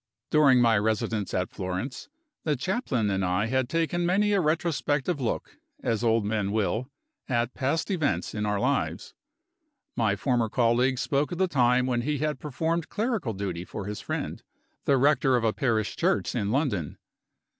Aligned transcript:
During 0.31 0.61
my 0.61 0.79
residence 0.79 1.31
at 1.31 1.51
Florence, 1.51 2.09
the 2.43 2.55
Chaplain 2.55 3.11
and 3.11 3.23
I 3.23 3.45
had 3.45 3.69
taken 3.69 4.03
many 4.03 4.31
a 4.33 4.41
retrospective 4.41 5.21
look 5.21 5.57
(as 5.83 6.03
old 6.03 6.25
men 6.25 6.51
will) 6.51 6.89
at 7.29 7.53
past 7.53 7.91
events 7.91 8.33
in 8.33 8.43
our 8.43 8.59
lives. 8.59 9.13
My 9.95 10.15
former 10.15 10.49
colleague 10.49 10.97
spoke 10.97 11.31
of 11.31 11.37
the 11.37 11.47
time 11.47 11.85
when 11.85 12.01
he 12.01 12.17
had 12.17 12.39
performed 12.39 12.89
clerical 12.89 13.33
duty 13.33 13.63
for 13.63 13.85
his 13.85 14.01
friend, 14.01 14.41
the 14.85 14.97
rector 14.97 15.35
of 15.35 15.43
a 15.43 15.53
parish 15.53 15.95
church 15.95 16.33
in 16.33 16.49
London. 16.49 16.97